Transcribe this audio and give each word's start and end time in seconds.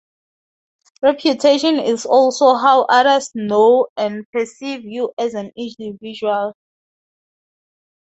Reputation 1.03 1.77
is 1.79 2.07
also 2.07 2.55
how 2.55 2.85
others 2.85 3.29
know 3.35 3.85
and 3.95 4.25
perceive 4.31 4.83
you 4.83 5.13
as 5.19 5.35
an 5.35 5.51
individual. 5.55 6.53